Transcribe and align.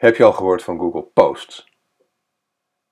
Heb 0.00 0.16
je 0.16 0.24
al 0.24 0.32
gehoord 0.32 0.62
van 0.62 0.78
Google 0.78 1.02
Posts? 1.02 1.68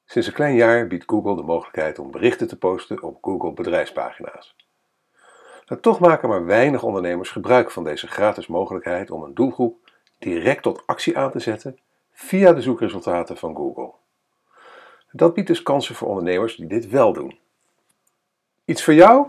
Sinds 0.05 0.29
een 0.29 0.35
klein 0.35 0.55
jaar 0.55 0.87
biedt 0.87 1.05
Google 1.07 1.37
de 1.37 1.43
mogelijkheid 1.43 1.99
om 1.99 2.11
berichten 2.11 2.49
te 2.49 2.59
posten 2.59 3.03
op 3.03 3.19
Google 3.21 3.53
bedrijfspagina's. 3.53 4.57
Maar 5.69 5.81
toch 5.81 6.01
maken 6.01 6.29
maar 6.29 6.45
weinig 6.45 6.83
ondernemers 6.83 7.31
gebruik 7.31 7.71
van 7.71 7.85
deze 7.85 8.07
gratis 8.07 8.47
mogelijkheid 8.47 9.11
om 9.11 9.23
een 9.23 9.35
doelgroep 9.35 9.91
direct 10.19 10.63
tot 10.63 10.83
actie 10.87 11.19
aan 11.19 11.31
te 11.31 11.39
zetten 11.39 11.79
via 12.13 12.53
de 12.53 12.63
zoekresultaten 12.63 13.37
van 13.37 13.57
Google. 13.57 13.93
Dat 15.13 15.35
biedt 15.35 15.49
dus 15.49 15.63
kansen 15.63 15.95
voor 15.95 16.09
ondernemers 16.09 16.57
die 16.57 16.67
dit 16.67 16.89
wel 16.89 17.13
doen. 17.13 17.39
Iets 18.65 18.85
voor 18.85 18.95
jou? 18.95 19.27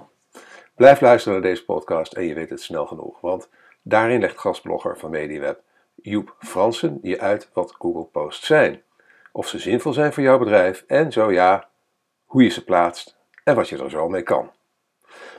Blijf 0.75 1.01
luisteren 1.01 1.41
naar 1.41 1.49
deze 1.49 1.65
podcast 1.65 2.13
en 2.13 2.23
je 2.23 2.33
weet 2.33 2.49
het 2.49 2.61
snel 2.61 2.85
genoeg, 2.85 3.21
want 3.21 3.49
daarin 3.81 4.19
legt 4.19 4.39
gastblogger 4.39 4.97
van 4.97 5.09
MediaWeb 5.09 5.67
Joep 6.01 6.35
Fransen 6.39 6.99
je 7.01 7.19
uit 7.19 7.49
wat 7.53 7.75
Google 7.77 8.05
Posts 8.05 8.45
zijn, 8.45 8.81
of 9.31 9.47
ze 9.47 9.59
zinvol 9.59 9.93
zijn 9.93 10.13
voor 10.13 10.23
jouw 10.23 10.37
bedrijf 10.37 10.83
en 10.87 11.11
zo 11.11 11.31
ja, 11.31 11.69
hoe 12.25 12.43
je 12.43 12.49
ze 12.49 12.63
plaatst 12.63 13.17
en 13.43 13.55
wat 13.55 13.69
je 13.69 13.77
er 13.77 13.89
zo 13.89 14.09
mee 14.09 14.23
kan. 14.23 14.51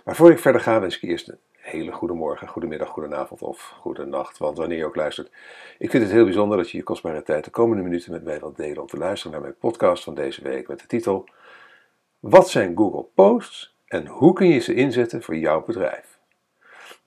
Maar 0.05 0.17
voor 0.17 0.31
ik 0.31 0.39
verder 0.39 0.61
ga 0.61 0.81
wens 0.81 0.95
ik 0.95 1.01
je 1.01 1.07
eerst 1.07 1.29
een 1.29 1.39
hele 1.53 1.93
goede 1.93 2.15
morgen, 2.15 2.49
goedemiddag, 2.49 2.89
goedenavond 2.89 3.43
of 3.43 3.75
goede 3.81 4.05
nacht, 4.05 4.39
want 4.39 4.57
wanneer 4.57 4.79
je 4.79 4.85
ook 4.85 4.97
luistert. 4.97 5.31
Ik 5.79 5.91
vind 5.91 6.03
het 6.03 6.13
heel 6.13 6.25
bijzonder 6.25 6.57
dat 6.57 6.71
je 6.71 6.77
je 6.77 6.83
kostbare 6.83 7.23
tijd 7.23 7.45
de 7.45 7.51
komende 7.51 7.83
minuten 7.83 8.13
met 8.13 8.25
mij 8.25 8.41
wilt 8.41 8.57
delen 8.57 8.81
om 8.81 8.87
te 8.87 8.97
luisteren 8.97 9.33
naar 9.33 9.41
mijn 9.41 9.59
podcast 9.59 10.05
van 10.05 10.15
deze 10.15 10.43
week 10.43 10.69
met 10.69 10.81
de 10.81 10.87
titel 10.87 11.29
Wat 12.21 12.51
zijn 12.51 12.77
Google 12.77 13.07
Posts 13.15 13.77
en 13.87 14.07
hoe 14.07 14.33
kun 14.33 14.47
je 14.47 14.59
ze 14.59 14.75
inzetten 14.75 15.23
voor 15.23 15.37
jouw 15.37 15.65
bedrijf? 15.65 16.10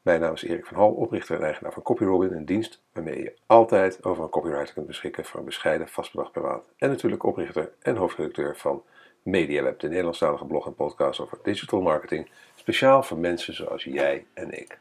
Mijn 0.03 0.19
naam 0.19 0.33
is 0.33 0.43
Erik 0.43 0.65
van 0.65 0.77
Hal, 0.77 0.91
oprichter 0.91 1.35
en 1.35 1.43
eigenaar 1.43 1.73
van 1.73 1.83
CopyRobin, 1.83 2.31
een 2.33 2.45
dienst 2.45 2.81
waarmee 2.93 3.23
je 3.23 3.37
altijd 3.45 4.03
over 4.03 4.23
een 4.23 4.29
copywriter 4.29 4.73
kunt 4.73 4.87
beschikken 4.87 5.25
voor 5.25 5.39
een 5.39 5.45
bescheiden 5.45 5.87
vast 5.87 6.11
bedrag 6.11 6.31
per 6.31 6.41
maand. 6.41 6.69
En 6.77 6.89
natuurlijk 6.89 7.23
oprichter 7.23 7.73
en 7.79 7.95
hoofdredacteur 7.95 8.57
van 8.57 8.83
MediaWeb, 9.21 9.79
de 9.79 9.87
Nederlandstalige 9.87 10.45
blog 10.45 10.65
en 10.65 10.75
podcast 10.75 11.19
over 11.19 11.39
digital 11.43 11.81
marketing, 11.81 12.29
speciaal 12.55 13.03
voor 13.03 13.17
mensen 13.17 13.53
zoals 13.53 13.83
jij 13.83 14.25
en 14.33 14.59
ik. 14.59 14.79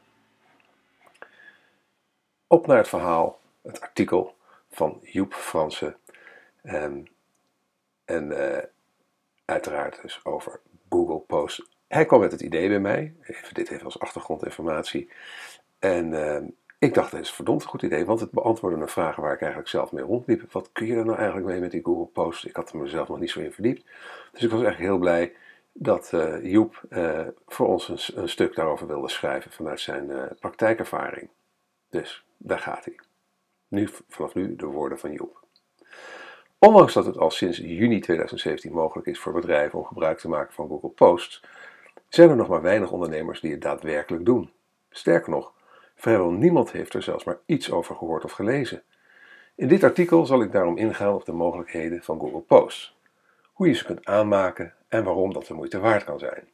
Op 2.46 2.66
naar 2.66 2.76
het 2.76 2.88
verhaal, 2.88 3.40
het 3.62 3.80
artikel 3.80 4.34
van 4.70 4.98
Joep 5.02 5.34
Fransen. 5.34 5.96
Um, 6.62 7.06
en 8.04 8.30
uh, 8.30 8.58
uiteraard 9.44 10.02
dus 10.02 10.20
over 10.24 10.60
Google 10.88 11.18
Posts 11.18 11.68
hij 11.94 12.04
kwam 12.06 12.20
met 12.20 12.32
het 12.32 12.40
idee 12.40 12.68
bij 12.68 12.80
mij, 12.80 13.14
even 13.22 13.54
dit 13.54 13.70
even 13.70 13.84
als 13.84 13.98
achtergrondinformatie. 13.98 15.10
En 15.78 16.12
uh, 16.12 16.38
ik 16.78 16.94
dacht, 16.94 17.10
dat 17.10 17.20
is 17.20 17.28
een 17.28 17.34
verdomd 17.34 17.64
goed 17.64 17.82
idee, 17.82 18.04
want 18.04 18.20
het 18.20 18.30
beantwoordde 18.30 18.80
een 18.80 18.88
vraag 18.88 19.16
waar 19.16 19.32
ik 19.32 19.40
eigenlijk 19.40 19.70
zelf 19.70 19.92
mee 19.92 20.04
rondliep. 20.04 20.52
Wat 20.52 20.70
kun 20.72 20.86
je 20.86 20.94
er 20.94 21.04
nou 21.04 21.16
eigenlijk 21.16 21.46
mee 21.46 21.60
met 21.60 21.70
die 21.70 21.84
Google 21.84 22.06
Post? 22.06 22.44
Ik 22.44 22.56
had 22.56 22.72
er 22.72 22.78
mezelf 22.78 23.08
nog 23.08 23.18
niet 23.18 23.30
zo 23.30 23.40
in 23.40 23.52
verdiept. 23.52 23.84
Dus 24.32 24.42
ik 24.42 24.50
was 24.50 24.62
echt 24.62 24.78
heel 24.78 24.98
blij 24.98 25.34
dat 25.72 26.10
uh, 26.14 26.44
Joep 26.44 26.82
uh, 26.90 27.26
voor 27.46 27.66
ons 27.66 28.12
een, 28.14 28.28
stuk 28.28 28.54
daarover 28.54 28.86
wilde 28.86 29.08
schrijven 29.08 29.50
vanuit 29.50 29.80
zijn 29.80 30.10
praktijkervaring. 30.40 31.28
Dus 31.90 32.24
daar 32.36 32.58
gaat 32.58 32.84
hij. 32.84 32.98
Nu, 33.68 33.88
vanaf 34.08 34.34
nu 34.34 34.56
de 34.56 34.66
woorden 34.66 34.98
van 34.98 35.12
Joep. 35.12 35.44
Ondanks 36.58 36.92
dat 36.92 37.06
het 37.06 37.18
al 37.18 37.30
sinds 37.30 37.58
juni 37.58 38.00
2017 38.00 38.72
mogelijk 38.72 39.06
is 39.06 39.18
voor 39.18 39.32
bedrijven 39.32 39.78
om 39.78 39.84
gebruik 39.84 40.18
te 40.18 40.28
maken 40.28 40.54
van 40.54 40.68
Google 40.68 40.88
Posts, 40.88 41.42
zijn 42.14 42.30
er 42.30 42.36
nog 42.36 42.48
maar 42.48 42.62
weinig 42.62 42.90
ondernemers 42.90 43.40
die 43.40 43.52
het 43.52 43.60
daadwerkelijk 43.60 44.24
doen. 44.24 44.52
Sterker 44.90 45.30
nog, 45.30 45.52
vrijwel 45.94 46.30
niemand 46.30 46.72
heeft 46.72 46.94
er 46.94 47.02
zelfs 47.02 47.24
maar 47.24 47.38
iets 47.46 47.70
over 47.70 47.96
gehoord 47.96 48.24
of 48.24 48.32
gelezen. 48.32 48.82
In 49.54 49.68
dit 49.68 49.84
artikel 49.84 50.26
zal 50.26 50.42
ik 50.42 50.52
daarom 50.52 50.76
ingaan 50.76 51.14
op 51.14 51.24
de 51.24 51.32
mogelijkheden 51.32 52.02
van 52.02 52.18
Google 52.18 52.40
Posts, 52.40 52.96
hoe 53.52 53.66
je 53.66 53.74
ze 53.74 53.84
kunt 53.84 54.04
aanmaken 54.04 54.74
en 54.88 55.04
waarom 55.04 55.32
dat 55.32 55.46
de 55.46 55.54
moeite 55.54 55.78
waard 55.78 56.04
kan 56.04 56.18
zijn. 56.18 56.48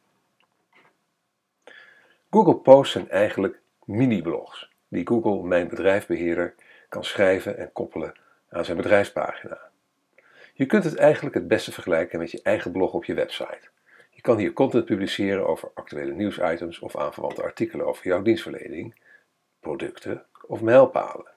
Google 2.29 2.55
Posts 2.55 2.93
zijn 2.93 3.09
eigenlijk 3.09 3.59
mini-blogs 3.85 4.71
die 4.87 5.07
Google 5.07 5.43
Mijn 5.43 5.67
Bedrijfbeheerder 5.67 6.55
kan 6.89 7.03
schrijven 7.03 7.57
en 7.57 7.71
koppelen 7.71 8.13
aan 8.49 8.65
zijn 8.65 8.77
bedrijfspagina. 8.77 9.59
Je 10.53 10.65
kunt 10.65 10.83
het 10.83 10.95
eigenlijk 10.95 11.35
het 11.35 11.47
beste 11.47 11.71
vergelijken 11.71 12.19
met 12.19 12.31
je 12.31 12.41
eigen 12.43 12.71
blog 12.71 12.93
op 12.93 13.05
je 13.05 13.13
website. 13.13 13.69
Je 14.19 14.25
kan 14.25 14.37
hier 14.37 14.53
content 14.53 14.85
publiceren 14.85 15.47
over 15.47 15.71
actuele 15.73 16.13
nieuwsitems 16.13 16.79
of 16.79 16.95
aanverwante 16.95 17.43
artikelen 17.43 17.85
over 17.85 18.07
jouw 18.07 18.21
dienstverlening, 18.21 18.95
producten 19.59 20.25
of 20.47 20.61
mijlpalen. 20.61 21.31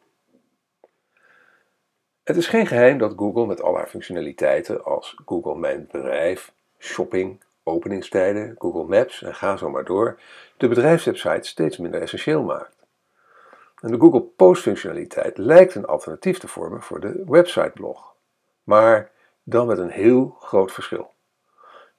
Het 2.25 2.37
is 2.37 2.47
geen 2.47 2.67
geheim 2.67 2.99
dat 2.99 3.13
Google 3.17 3.47
met 3.47 3.63
al 3.63 3.77
haar 3.77 3.89
functionaliteiten 3.89 4.85
als 4.85 5.17
Google 5.27 5.57
Mijn 5.57 5.89
Bedrijf, 5.93 6.53
Shopping, 6.79 7.43
openingstijden, 7.63 8.55
Google 8.59 8.85
Maps 8.85 9.23
en 9.23 9.35
ga 9.35 9.57
zo 9.57 9.71
maar 9.71 9.85
door, 9.85 10.21
de 10.57 10.69
bedrijfswebsite 10.69 11.49
steeds 11.49 11.79
minder 11.79 12.01
essentieel 12.01 12.43
maakt. 12.43 12.77
En 13.81 13.91
de 13.91 13.99
Google 13.99 14.23
Post 14.23 14.63
functionaliteit 14.63 15.39
lijkt 15.39 15.75
een 15.75 15.87
alternatief 15.87 16.39
te 16.39 16.49
vormen 16.49 16.83
voor 16.83 17.01
de 17.01 17.23
websiteblog, 17.27 18.15
maar 18.65 19.11
dan 19.43 19.67
met 19.67 19.79
een 19.79 19.91
heel 19.91 20.37
groot 20.41 20.73
verschil. 20.73 21.12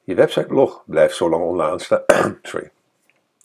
Je 0.06 0.16
websiteblog 0.16 0.84
blijft 0.86 1.16
zo 1.16 1.30
lang 1.30 1.44
online 1.44 1.80
staan. 1.80 2.03
Sorry. 2.41 2.72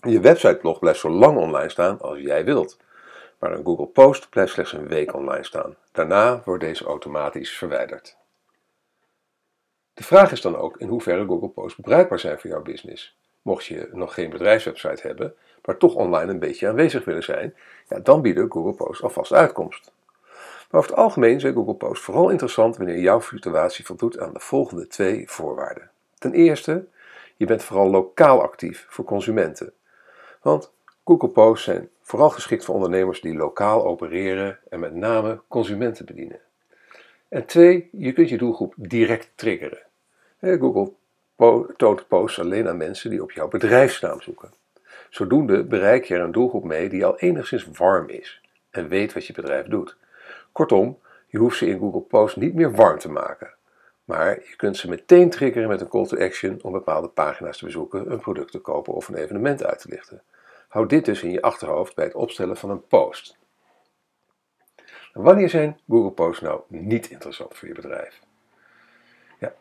Je 0.01 0.21
websiteblog 0.21 0.79
blijft 0.79 1.01
zo 1.01 1.11
lang 1.11 1.37
online 1.37 1.69
staan 1.69 2.01
als 2.01 2.19
jij 2.19 2.45
wilt. 2.45 2.77
Maar 3.39 3.53
een 3.53 3.65
Google 3.65 3.87
Post 3.87 4.31
blijft 4.31 4.53
slechts 4.53 4.73
een 4.73 4.89
week 4.89 5.15
online 5.15 5.45
staan. 5.45 5.77
Daarna 5.93 6.43
wordt 6.45 6.65
deze 6.65 6.85
automatisch 6.85 7.57
verwijderd. 7.57 8.17
De 9.95 10.05
vraag 10.05 10.33
is 10.33 10.41
dan 10.41 10.57
ook 10.57 10.77
in 10.77 10.89
hoeverre 10.89 11.27
Google 11.27 11.49
Posts 11.49 11.79
bruikbaar 11.81 12.19
zijn 12.19 12.39
voor 12.39 12.51
jouw 12.51 12.63
business. 12.63 13.17
Mocht 13.43 13.65
je 13.65 13.89
nog 13.93 14.15
geen 14.15 14.31
bedrijfswebsite 14.31 15.07
hebben, 15.07 15.35
maar 15.65 15.77
toch 15.77 15.95
online 15.95 16.31
een 16.31 16.39
beetje 16.39 16.69
aanwezig 16.69 17.05
willen 17.05 17.23
zijn, 17.23 17.55
ja, 17.89 17.99
dan 17.99 18.23
bieden 18.23 18.51
Google 18.51 18.75
Posts 18.75 19.03
alvast 19.03 19.33
uitkomst. 19.33 19.93
Maar 20.71 20.81
over 20.81 20.91
het 20.91 20.99
algemeen 20.99 21.41
zijn 21.41 21.55
Google 21.55 21.75
Posts 21.75 22.05
vooral 22.05 22.29
interessant 22.29 22.77
wanneer 22.77 22.99
jouw 22.99 23.21
situatie 23.21 23.87
voldoet 23.87 24.19
aan 24.19 24.33
de 24.33 24.41
volgende 24.41 24.87
twee 24.87 25.31
voorwaarden. 25.31 25.91
Ten 26.19 26.33
eerste, 26.33 26.87
je 27.37 27.47
bent 27.47 27.63
vooral 27.63 27.91
lokaal 27.91 28.43
actief 28.43 28.87
voor 28.89 29.05
consumenten. 29.05 29.73
Want 30.43 30.73
Google 31.05 31.29
Posts 31.29 31.65
zijn 31.65 31.91
vooral 32.03 32.31
geschikt 32.31 32.65
voor 32.65 32.75
ondernemers 32.75 33.21
die 33.21 33.35
lokaal 33.35 33.87
opereren 33.87 34.59
en 34.69 34.81
met 34.81 34.95
name 34.95 35.41
consumenten 35.49 36.07
bedienen. 36.07 36.41
En 37.29 37.47
twee, 37.47 37.89
je 37.93 38.13
kunt 38.13 38.29
je 38.29 38.39
doelgroep 38.39 38.75
direct 38.77 39.33
triggeren. 39.35 39.83
Google 40.41 40.93
toont 41.77 42.09
posts 42.09 42.41
alleen 42.41 42.69
aan 42.69 42.77
mensen 42.77 43.11
die 43.11 43.23
op 43.23 43.33
jouw 43.33 43.49
bedrijfsnaam 43.49 44.21
zoeken. 44.21 44.53
Zodoende 45.11 45.65
bereik 45.65 46.05
je 46.05 46.15
er 46.15 46.21
een 46.21 46.33
doelgroep 46.33 46.65
mee 46.65 46.89
die 46.89 47.05
al 47.05 47.19
enigszins 47.19 47.69
warm 47.73 48.09
is 48.09 48.41
en 48.71 48.89
weet 48.89 49.13
wat 49.13 49.27
je 49.27 49.33
bedrijf 49.33 49.67
doet. 49.67 49.97
Kortom, 50.53 50.99
je 51.27 51.39
hoeft 51.39 51.59
ze 51.59 51.67
in 51.67 51.79
Google 51.79 52.01
Posts 52.01 52.37
niet 52.37 52.55
meer 52.55 52.75
warm 52.75 52.99
te 52.99 53.11
maken. 53.11 53.55
Maar 54.09 54.35
je 54.49 54.57
kunt 54.57 54.77
ze 54.77 54.89
meteen 54.89 55.31
triggeren 55.31 55.69
met 55.69 55.81
een 55.81 55.89
call 55.89 56.07
to 56.07 56.19
action 56.19 56.59
om 56.63 56.73
bepaalde 56.73 57.09
pagina's 57.09 57.59
te 57.59 57.65
bezoeken, 57.65 58.13
een 58.13 58.21
product 58.21 58.51
te 58.51 58.59
kopen 58.59 58.95
of 58.95 59.09
een 59.09 59.15
evenement 59.15 59.65
uit 59.65 59.79
te 59.79 59.89
lichten. 59.89 60.23
Houd 60.69 60.91
dit 60.91 61.05
dus 61.05 61.23
in 61.23 61.31
je 61.31 61.43
achterhoofd 61.43 61.95
bij 61.95 62.05
het 62.05 62.15
opstellen 62.15 62.57
van 62.57 62.71
een 62.71 62.87
post. 62.87 63.37
Wanneer 65.13 65.49
zijn 65.49 65.81
Google 65.89 66.11
Posts 66.11 66.43
nou 66.43 66.61
niet 66.69 67.11
interessant 67.11 67.57
voor 67.57 67.69
je 67.69 67.75
bedrijf? 67.75 68.21
Ja, 69.39 69.55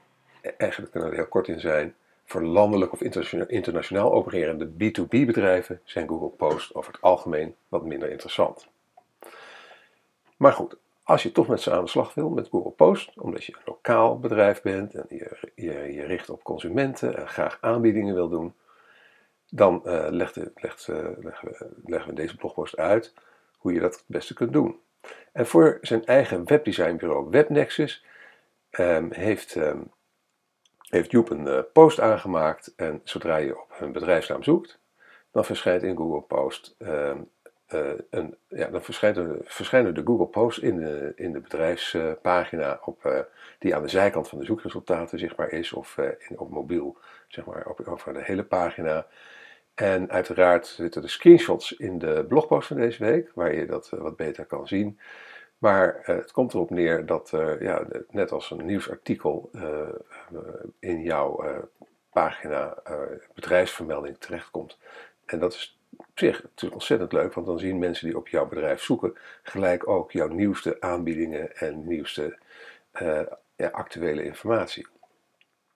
eigenlijk 0.57 0.91
kunnen 0.91 1.09
we 1.09 1.15
er 1.15 1.21
heel 1.21 1.31
kort 1.31 1.47
in 1.47 1.59
zijn. 1.59 1.95
Voor 2.25 2.43
landelijk 2.43 2.91
of 2.91 3.01
internationaal 3.47 4.13
opererende 4.13 4.67
B2B 4.67 5.07
bedrijven 5.07 5.81
zijn 5.83 6.07
Google 6.07 6.29
Posts 6.29 6.73
over 6.73 6.91
het 6.91 7.01
algemeen 7.01 7.55
wat 7.67 7.85
minder 7.85 8.09
interessant. 8.09 8.67
Maar 10.37 10.53
goed, 10.53 10.77
als 11.07 11.23
je 11.23 11.31
toch 11.31 11.47
met 11.47 11.61
ze 11.61 11.71
aan 11.71 11.83
de 11.83 11.89
slag 11.89 12.13
wil 12.13 12.29
met 12.29 12.47
Google 12.47 12.71
Post, 12.71 13.17
omdat 13.17 13.43
je 13.43 13.53
een 13.53 13.61
lokaal 13.65 14.19
bedrijf 14.19 14.61
bent 14.61 14.93
en 14.93 15.05
je 15.09 15.51
je, 15.55 15.93
je 15.93 16.05
richt 16.05 16.29
op 16.29 16.43
consumenten 16.43 17.17
en 17.17 17.27
graag 17.27 17.57
aanbiedingen 17.61 18.15
wil 18.15 18.29
doen, 18.29 18.53
dan 19.49 19.81
legt, 20.09 20.37
uh, 20.37 20.45
leggen, 21.19 21.75
we, 21.83 22.13
deze 22.13 22.35
blogpost 22.35 22.77
uit 22.77 23.13
hoe 23.57 23.73
je 23.73 23.79
dat 23.79 23.93
het 23.93 24.03
beste 24.07 24.33
kunt 24.33 24.53
doen. 24.53 24.79
En 25.31 25.47
voor 25.47 25.77
zijn 25.81 26.05
eigen 26.05 26.45
webdesignbureau 26.45 27.29
WebNexus 27.29 28.05
um, 28.71 29.11
heeft, 29.11 29.55
um, 29.55 29.91
heeft 30.77 31.11
Joep 31.11 31.29
een 31.29 31.47
uh, 31.47 31.59
post 31.73 31.99
aangemaakt 31.99 32.73
en 32.75 33.01
zodra 33.03 33.35
je 33.35 33.61
op 33.61 33.75
een 33.79 33.91
bedrijfsnaam 33.91 34.43
zoekt, 34.43 34.79
dan 35.31 35.45
verschijnt 35.45 35.83
in 35.83 35.95
Google 35.95 36.21
Post 36.21 36.75
um, 36.79 37.29
uh, 37.73 37.91
een, 38.09 38.37
ja, 38.47 38.67
dan 38.67 38.81
verschijnen, 38.83 39.93
de 39.93 40.01
Google 40.05 40.27
Posts 40.27 40.59
in 40.59 40.77
de, 40.77 41.13
in 41.15 41.31
de 41.31 41.39
bedrijfspagina 41.39 42.79
op, 42.83 43.05
uh, 43.05 43.19
die 43.59 43.75
aan 43.75 43.81
de 43.81 43.87
zijkant 43.87 44.29
van 44.29 44.39
de 44.39 44.45
zoekresultaten 44.45 45.19
zichtbaar 45.19 45.51
is 45.51 45.73
of 45.73 45.97
uh, 45.97 46.05
in, 46.17 46.39
op 46.39 46.49
mobiel 46.49 46.97
zeg 47.27 47.45
maar, 47.45 47.65
op, 47.65 47.79
over 47.87 48.13
de 48.13 48.23
hele 48.23 48.43
pagina. 48.43 49.07
En 49.75 50.09
uiteraard 50.09 50.67
zitten 50.67 51.01
de 51.01 51.07
screenshots 51.07 51.71
in 51.71 51.99
de 51.99 52.25
blogpost 52.27 52.67
van 52.67 52.77
deze 52.77 53.03
week, 53.03 53.31
waar 53.35 53.55
je 53.55 53.65
dat 53.65 53.89
wat 53.89 54.15
beter 54.15 54.45
kan 54.45 54.67
zien. 54.67 54.99
Maar 55.57 55.99
het 56.01 56.31
komt 56.31 56.53
erop 56.53 56.69
neer 56.69 57.05
dat, 57.05 57.29
ja, 57.59 57.85
net 58.09 58.31
als 58.31 58.51
een 58.51 58.65
nieuwsartikel 58.65 59.51
in 60.79 61.01
jouw 61.01 61.43
pagina 62.11 62.77
bedrijfsvermelding 63.33 64.17
terechtkomt. 64.17 64.77
En 65.25 65.39
dat 65.39 65.53
is 65.53 65.76
op 65.95 66.05
zich 66.13 66.43
natuurlijk 66.43 66.73
ontzettend 66.73 67.11
leuk, 67.11 67.33
want 67.33 67.47
dan 67.47 67.59
zien 67.59 67.79
mensen 67.79 68.07
die 68.07 68.17
op 68.17 68.27
jouw 68.27 68.47
bedrijf 68.47 68.81
zoeken 68.81 69.17
gelijk 69.43 69.87
ook 69.87 70.11
jouw 70.11 70.27
nieuwste 70.27 70.81
aanbiedingen 70.81 71.57
en 71.57 71.87
nieuwste 71.87 72.37
ja, 73.55 73.67
actuele 73.71 74.23
informatie. 74.23 74.87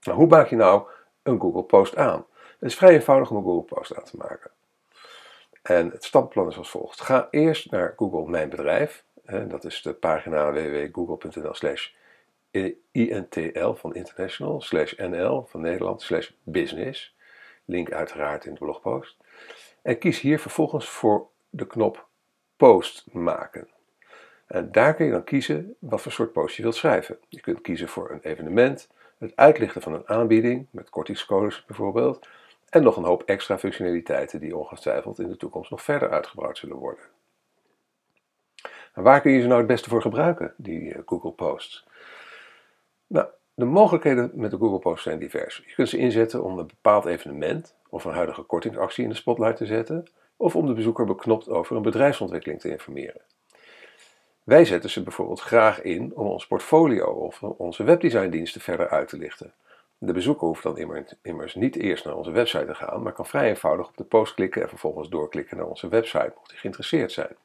Nou, 0.02 0.18
hoe 0.18 0.28
maak 0.28 0.48
je 0.48 0.56
nou 0.56 0.88
een 1.24 1.40
Google 1.40 1.64
Post 1.64 1.96
aan? 1.96 2.26
Het 2.60 2.70
is 2.70 2.76
vrij 2.76 2.94
eenvoudig 2.94 3.32
om 3.32 3.38
een 3.38 3.44
Google 3.44 3.76
Post 3.76 3.96
aan 3.96 4.04
te 4.04 4.18
maken. 4.18 4.52
En 5.62 5.90
het 5.90 6.04
stappenplan 6.04 6.48
is 6.48 6.58
als 6.58 6.70
volgt. 6.70 7.02
Ga 7.02 7.28
eerst 7.32 7.72
naar 7.72 7.94
Google 7.96 8.30
Mijn 8.30 8.50
Bedrijf. 8.50 9.04
Dat 9.48 9.64
is 9.64 9.82
de 9.82 9.94
pagina 9.94 10.52
www.google.nl 10.52 11.54
slash 11.54 11.90
intl 12.92 13.74
van 13.74 13.96
international, 13.96 14.62
slash 14.62 14.94
nl 14.98 15.46
van 15.48 15.62
Nederland, 15.62 16.02
slash 16.02 16.30
business. 16.44 17.16
Link 17.66 17.92
uiteraard 17.92 18.46
in 18.46 18.54
de 18.54 18.60
blogpost. 18.60 19.18
En 19.82 19.98
kies 19.98 20.20
hier 20.20 20.40
vervolgens 20.40 20.90
voor 20.90 21.28
de 21.50 21.68
knop 21.68 22.08
post 22.58 23.06
maken. 23.12 23.68
En 24.48 24.72
daar 24.72 24.96
kun 24.96 25.06
je 25.06 25.12
dan 25.12 25.24
kiezen 25.24 25.76
wat 25.80 26.02
voor 26.02 26.12
soort 26.12 26.32
post 26.32 26.56
je 26.56 26.62
wilt 26.62 26.76
schrijven. 26.76 27.18
Je 27.30 27.42
kunt 27.42 27.62
kiezen 27.62 27.88
voor 27.88 28.12
een 28.12 28.22
evenement, 28.22 28.90
het 29.18 29.36
uitlichten 29.36 29.82
van 29.82 29.94
een 29.94 30.08
aanbieding, 30.08 30.68
met 30.72 30.90
kortingscodes 30.90 31.66
bijvoorbeeld, 31.66 32.28
en 32.70 32.84
nog 32.84 32.98
een 32.98 33.04
hoop 33.04 33.24
extra 33.24 33.58
functionaliteiten 33.58 34.40
die 34.40 34.58
ongetwijfeld 34.58 35.20
in 35.20 35.28
de 35.28 35.38
toekomst 35.38 35.72
nog 35.72 35.82
verder 35.82 36.10
uitgebreid 36.10 36.58
zullen 36.58 36.76
worden. 36.76 37.04
En 38.94 39.04
waar 39.04 39.22
kun 39.22 39.32
je 39.32 39.42
ze 39.42 39.48
nou 39.48 39.58
het 39.58 39.68
beste 39.68 39.90
voor 39.90 40.02
gebruiken, 40.02 40.54
die 40.58 40.94
eh, 40.94 41.02
Google 41.06 41.32
Posts? 41.32 41.88
Nou, 43.08 43.28
de 43.54 43.66
mogelijkheden 43.66 44.32
met 44.34 44.52
de 44.52 44.58
Google 44.58 44.80
Posts 44.80 45.04
zijn 45.04 45.20
divers. 45.20 45.64
Je 45.66 45.74
kunt 45.74 45.90
ze 45.90 45.98
inzetten 45.98 46.44
om 46.44 46.60
een 46.60 46.68
bepaald 46.68 47.06
evenement 47.06 47.76
of 47.90 48.06
een 48.06 48.14
huidige 48.14 48.42
kortingsactie 48.42 49.04
in 49.04 49.10
de 49.10 49.16
spotlight 49.16 49.58
te 49.58 49.66
zetten, 49.66 50.12
of 50.38 50.56
om 50.56 50.66
de 50.66 50.74
bezoeker 50.74 51.06
beknopt 51.06 51.50
over 51.50 51.76
een 51.76 51.82
bedrijfsontwikkeling 51.82 52.60
te 52.60 52.70
informeren. 52.70 53.22
Wij 54.44 54.66
zetten 54.66 54.90
ze 54.90 55.04
bijvoorbeeld 55.04 55.40
graag 55.40 55.82
in 55.82 56.16
om 56.16 56.28
ons 56.28 56.48
portfolio 56.48 57.06
of 57.06 57.44
onze 57.44 57.84
webdesigndiensten 57.84 58.62
verder 58.62 58.90
uit 58.90 59.08
te 59.08 59.18
lichten. 59.18 59.54
De 59.98 60.14
bezoeker 60.14 60.48
hoeft 60.48 60.64
dan 60.64 61.06
immers 61.22 61.56
niet 61.56 61.76
eerst 61.76 62.06
naar 62.06 62.16
onze 62.16 62.32
website 62.32 62.66
te 62.66 62.76
gaan, 62.76 63.04
maar 63.04 63.14
kan 63.14 63.26
vrij 63.26 63.50
eenvoudig 63.50 63.88
op 63.88 63.98
de 63.98 64.04
post 64.04 64.34
klikken 64.34 64.62
en 64.62 64.70
vervolgens 64.70 65.10
doorklikken 65.10 65.58
naar 65.58 65.66
onze 65.66 65.88
website, 65.88 66.34
mocht 66.36 66.52
hij 66.52 66.60
geïnteresseerd 66.60 67.12
zijn. 67.12 67.36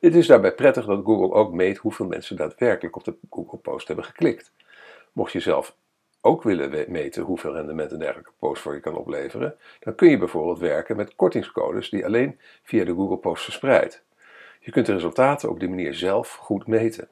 Het 0.00 0.14
is 0.14 0.26
daarbij 0.26 0.54
prettig 0.54 0.84
dat 0.84 1.04
Google 1.04 1.32
ook 1.32 1.52
meet 1.52 1.78
hoeveel 1.78 2.06
mensen 2.06 2.36
daadwerkelijk 2.36 2.96
op 2.96 3.04
de 3.04 3.14
Google 3.30 3.58
Post 3.58 3.86
hebben 3.86 4.04
geklikt. 4.04 4.52
Mocht 5.12 5.32
je 5.32 5.40
zelf 5.40 5.76
ook 6.20 6.42
willen 6.42 6.92
meten 6.92 7.22
hoeveel 7.22 7.54
rendement 7.54 7.92
een 7.92 7.98
dergelijke 7.98 8.32
post 8.38 8.62
voor 8.62 8.74
je 8.74 8.80
kan 8.80 8.96
opleveren, 8.96 9.56
dan 9.80 9.94
kun 9.94 10.10
je 10.10 10.18
bijvoorbeeld 10.18 10.58
werken 10.58 10.96
met 10.96 11.14
kortingscodes 11.14 11.90
die 11.90 12.04
alleen 12.04 12.40
via 12.62 12.84
de 12.84 12.94
Google 12.94 13.16
Post 13.16 13.44
verspreidt. 13.44 14.04
Je 14.60 14.70
kunt 14.70 14.86
de 14.86 14.92
resultaten 14.92 15.48
op 15.48 15.60
die 15.60 15.68
manier 15.68 15.94
zelf 15.94 16.34
goed 16.34 16.66
meten. 16.66 17.08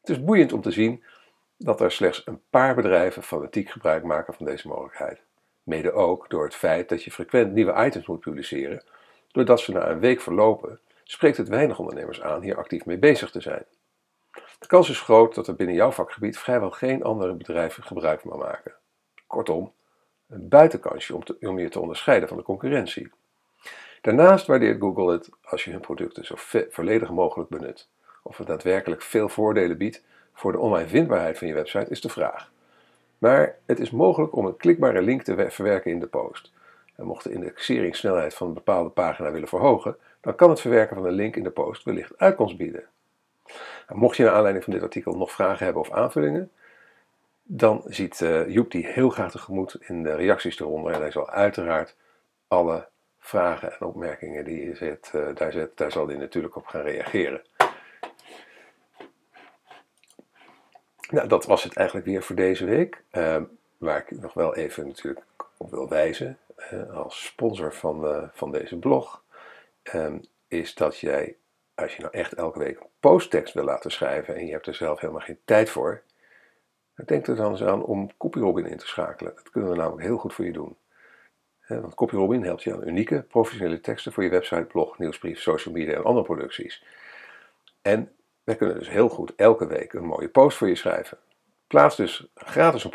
Het 0.00 0.10
is 0.10 0.24
boeiend 0.24 0.52
om 0.52 0.60
te 0.62 0.70
zien 0.70 1.04
dat 1.56 1.80
er 1.80 1.92
slechts 1.92 2.22
een 2.26 2.40
paar 2.50 2.74
bedrijven 2.74 3.22
fanatiek 3.22 3.70
gebruik 3.70 4.04
maken 4.04 4.34
van 4.34 4.46
deze 4.46 4.68
mogelijkheid. 4.68 5.20
Mede 5.62 5.92
ook 5.92 6.30
door 6.30 6.44
het 6.44 6.54
feit 6.54 6.88
dat 6.88 7.04
je 7.04 7.10
frequent 7.10 7.52
nieuwe 7.52 7.84
items 7.84 8.06
moet 8.06 8.20
publiceren, 8.20 8.82
doordat 9.32 9.60
ze 9.60 9.72
na 9.72 9.90
een 9.90 10.00
week 10.00 10.20
verlopen, 10.20 10.80
spreekt 11.04 11.36
het 11.36 11.48
weinig 11.48 11.78
ondernemers 11.78 12.22
aan 12.22 12.42
hier 12.42 12.56
actief 12.56 12.84
mee 12.84 12.98
bezig 12.98 13.30
te 13.30 13.40
zijn. 13.40 13.64
De 14.58 14.66
kans 14.66 14.90
is 14.90 15.00
groot 15.00 15.34
dat 15.34 15.46
er 15.46 15.54
binnen 15.54 15.76
jouw 15.76 15.90
vakgebied 15.90 16.38
vrijwel 16.38 16.70
geen 16.70 17.02
andere 17.02 17.34
bedrijven 17.34 17.82
gebruik 17.82 18.20
van 18.20 18.38
maken. 18.38 18.72
Kortom, 19.26 19.72
een 20.28 20.48
buitenkansje 20.48 21.14
om, 21.14 21.22
om 21.40 21.58
je 21.58 21.68
te 21.68 21.80
onderscheiden 21.80 22.28
van 22.28 22.36
de 22.36 22.42
concurrentie. 22.42 23.10
Daarnaast 24.00 24.46
waardeert 24.46 24.80
Google 24.80 25.12
het 25.12 25.28
als 25.42 25.64
je 25.64 25.70
hun 25.70 25.80
producten 25.80 26.24
zo 26.24 26.34
volledig 26.70 27.10
mogelijk 27.10 27.50
benut. 27.50 27.88
Of 28.22 28.36
het 28.36 28.46
daadwerkelijk 28.46 29.02
veel 29.02 29.28
voordelen 29.28 29.78
biedt 29.78 30.02
voor 30.34 30.52
de 30.52 30.58
online 30.58 30.88
vindbaarheid 30.88 31.38
van 31.38 31.48
je 31.48 31.54
website 31.54 31.90
is 31.90 32.00
de 32.00 32.08
vraag. 32.08 32.50
Maar 33.18 33.58
het 33.66 33.80
is 33.80 33.90
mogelijk 33.90 34.36
om 34.36 34.46
een 34.46 34.56
klikbare 34.56 35.02
link 35.02 35.22
te 35.22 35.50
verwerken 35.50 35.90
in 35.90 36.00
de 36.00 36.06
post. 36.06 36.52
En 36.96 37.06
mocht 37.06 37.24
de 37.24 37.32
indexeringssnelheid 37.32 38.34
van 38.34 38.46
een 38.46 38.54
bepaalde 38.54 38.90
pagina 38.90 39.30
willen 39.30 39.48
verhogen, 39.48 39.96
dan 40.20 40.34
kan 40.34 40.50
het 40.50 40.60
verwerken 40.60 40.96
van 40.96 41.06
een 41.06 41.12
link 41.12 41.36
in 41.36 41.42
de 41.42 41.50
post 41.50 41.84
wellicht 41.84 42.18
uitkomst 42.18 42.56
bieden. 42.56 42.84
En 43.86 43.96
mocht 43.96 44.16
je 44.16 44.24
naar 44.24 44.32
aanleiding 44.32 44.64
van 44.64 44.72
dit 44.72 44.82
artikel 44.82 45.16
nog 45.16 45.32
vragen 45.32 45.64
hebben 45.64 45.82
of 45.82 45.90
aanvullingen, 45.90 46.50
dan 47.42 47.82
ziet 47.86 48.20
uh, 48.20 48.48
Joep 48.48 48.70
die 48.70 48.86
heel 48.86 49.10
graag 49.10 49.30
tegemoet 49.30 49.76
in 49.80 50.02
de 50.02 50.14
reacties 50.14 50.60
eronder 50.60 50.92
en 50.92 51.00
hij 51.00 51.10
zal 51.10 51.30
uiteraard 51.30 51.96
alle 52.48 52.88
vragen 53.18 53.72
en 53.72 53.86
opmerkingen 53.86 54.44
die 54.44 54.64
je 54.64 54.74
zet, 54.74 55.12
uh, 55.14 55.28
daar 55.34 55.52
zet, 55.52 55.76
daar 55.76 55.92
zal 55.92 56.08
hij 56.08 56.16
natuurlijk 56.16 56.56
op 56.56 56.66
gaan 56.66 56.82
reageren. 56.82 57.42
Nou, 61.10 61.28
dat 61.28 61.44
was 61.44 61.64
het 61.64 61.76
eigenlijk 61.76 62.06
weer 62.06 62.22
voor 62.22 62.36
deze 62.36 62.64
week. 62.64 63.02
Uh, 63.12 63.42
waar 63.78 63.98
ik 63.98 64.20
nog 64.20 64.32
wel 64.34 64.54
even 64.54 64.86
natuurlijk 64.86 65.26
op 65.56 65.70
wil 65.70 65.88
wijzen, 65.88 66.38
uh, 66.72 66.96
als 66.96 67.24
sponsor 67.24 67.74
van, 67.74 68.30
van 68.32 68.52
deze 68.52 68.76
blog, 68.76 69.22
um, 69.94 70.20
is 70.48 70.74
dat 70.74 70.98
jij, 70.98 71.36
als 71.82 71.96
je 71.96 72.02
nou 72.02 72.14
echt 72.14 72.32
elke 72.32 72.58
week 72.58 72.80
een 72.80 72.86
posttekst 73.00 73.54
wil 73.54 73.64
laten 73.64 73.90
schrijven 73.90 74.36
en 74.36 74.46
je 74.46 74.52
hebt 74.52 74.66
er 74.66 74.74
zelf 74.74 75.00
helemaal 75.00 75.22
geen 75.22 75.40
tijd 75.44 75.70
voor, 75.70 76.02
denk 77.04 77.26
er 77.26 77.36
dan 77.36 77.50
eens 77.50 77.62
aan 77.62 77.84
om 77.84 78.16
CopyRobin 78.16 78.66
in 78.66 78.76
te 78.76 78.86
schakelen. 78.86 79.32
Dat 79.34 79.50
kunnen 79.50 79.70
we 79.70 79.76
namelijk 79.76 80.02
heel 80.02 80.18
goed 80.18 80.34
voor 80.34 80.44
je 80.44 80.52
doen. 80.52 80.76
Want 81.66 81.94
CopyRobin 81.94 82.44
helpt 82.44 82.62
je 82.62 82.72
aan 82.72 82.88
unieke, 82.88 83.22
professionele 83.22 83.80
teksten 83.80 84.12
voor 84.12 84.22
je 84.22 84.30
website, 84.30 84.64
blog, 84.64 84.98
nieuwsbrief, 84.98 85.40
social 85.40 85.74
media 85.74 85.94
en 85.94 86.04
andere 86.04 86.26
producties. 86.26 86.84
En 87.82 88.12
wij 88.44 88.56
kunnen 88.56 88.78
dus 88.78 88.88
heel 88.88 89.08
goed 89.08 89.32
elke 89.36 89.66
week 89.66 89.92
een 89.92 90.04
mooie 90.04 90.28
post 90.28 90.56
voor 90.56 90.68
je 90.68 90.74
schrijven. 90.74 91.18
Plaats 91.66 91.96
dus 91.96 92.26
gratis 92.34 92.84
een 92.84 92.90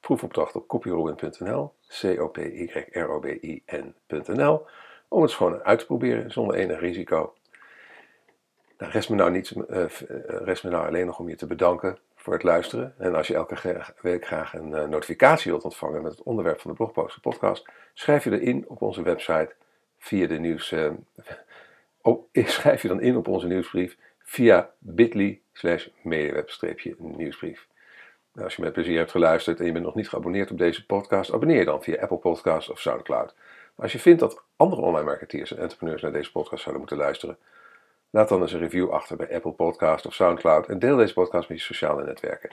proefopdracht 0.00 0.56
op 0.56 0.68
copyrobin.nl, 0.68 1.74
C-O-P-Y-R-O-B-I-N.nl, 2.00 4.66
om 5.08 5.22
het 5.22 5.32
gewoon 5.32 5.62
uit 5.62 5.78
te 5.78 5.86
proberen 5.86 6.30
zonder 6.30 6.56
enig 6.56 6.80
risico. 6.80 7.34
Nou, 8.78 8.92
rest, 8.92 9.08
me 9.08 9.16
nou 9.16 9.30
niet, 9.30 9.50
uh, 9.70 9.84
rest 10.26 10.64
me 10.64 10.70
nou 10.70 10.86
alleen 10.86 11.06
nog 11.06 11.18
om 11.18 11.28
je 11.28 11.36
te 11.36 11.46
bedanken 11.46 11.98
voor 12.16 12.32
het 12.32 12.42
luisteren. 12.42 12.94
En 12.98 13.14
als 13.14 13.26
je 13.26 13.34
elke 13.34 13.84
week 14.00 14.26
graag 14.26 14.54
een 14.54 14.70
uh, 14.70 14.84
notificatie 14.84 15.50
wilt 15.50 15.64
ontvangen 15.64 16.02
met 16.02 16.12
het 16.12 16.22
onderwerp 16.22 16.60
van 16.60 16.70
de 16.70 16.76
blogpost 16.76 17.20
podcast, 17.20 17.68
schrijf 17.94 18.24
je 18.24 18.40
erin 18.40 18.64
op 18.68 18.82
onze 18.82 19.02
website 19.02 19.54
via 19.98 20.26
de 20.26 20.38
nieuws. 20.38 20.74
Oh, 22.04 22.28
schrijf 22.32 22.82
je 22.82 22.88
dan 22.88 23.00
in 23.00 23.16
op 23.16 23.28
onze 23.28 23.46
nieuwsbrief 23.46 23.96
via 24.18 24.70
bit.ly 24.78 25.40
slash 25.52 25.88
mediaweb-nieuwsbrief. 26.02 27.66
Nou, 28.32 28.44
als 28.44 28.56
je 28.56 28.62
met 28.62 28.72
plezier 28.72 28.98
hebt 28.98 29.10
geluisterd 29.10 29.60
en 29.60 29.66
je 29.66 29.72
bent 29.72 29.84
nog 29.84 29.94
niet 29.94 30.08
geabonneerd 30.08 30.50
op 30.50 30.58
deze 30.58 30.86
podcast, 30.86 31.32
abonneer 31.32 31.58
je 31.58 31.64
dan 31.64 31.82
via 31.82 32.00
Apple 32.00 32.16
Podcasts 32.16 32.70
of 32.70 32.80
Soundcloud. 32.80 33.34
Als 33.74 33.92
je 33.92 33.98
vindt 33.98 34.20
dat 34.20 34.42
andere 34.56 34.82
online 34.82 35.04
marketeers 35.04 35.52
en 35.52 35.58
entrepreneurs 35.58 36.02
naar 36.02 36.12
deze 36.12 36.32
podcast 36.32 36.62
zouden 36.62 36.80
moeten 36.80 36.98
luisteren, 36.98 37.38
laat 38.12 38.28
dan 38.28 38.40
eens 38.40 38.52
een 38.52 38.58
review 38.58 38.90
achter 38.90 39.16
bij 39.16 39.34
Apple 39.34 39.52
Podcasts 39.52 40.06
of 40.06 40.14
Soundcloud 40.14 40.66
en 40.66 40.78
deel 40.78 40.96
deze 40.96 41.12
podcast 41.12 41.48
met 41.48 41.58
je 41.58 41.64
sociale 41.64 42.04
netwerken. 42.04 42.50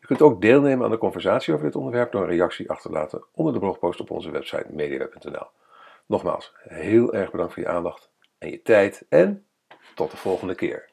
Je 0.00 0.06
kunt 0.06 0.22
ook 0.22 0.40
deelnemen 0.40 0.84
aan 0.84 0.90
de 0.90 0.98
conversatie 0.98 1.52
over 1.52 1.66
dit 1.66 1.76
onderwerp 1.76 2.12
door 2.12 2.22
een 2.22 2.28
reactie 2.28 2.70
achter 2.70 2.90
te 2.90 2.96
laten 2.96 3.24
onder 3.32 3.52
de 3.52 3.58
blogpost 3.58 4.00
op 4.00 4.10
onze 4.10 4.30
website 4.30 4.66
mediaweb.nl. 4.70 5.46
Nogmaals, 6.06 6.54
heel 6.56 7.14
erg 7.14 7.30
bedankt 7.30 7.52
voor 7.52 7.62
je 7.62 7.68
aandacht 7.68 8.10
en 8.38 8.50
je 8.50 8.62
tijd 8.62 9.06
en 9.08 9.46
tot 9.94 10.10
de 10.10 10.16
volgende 10.16 10.54
keer. 10.54 10.90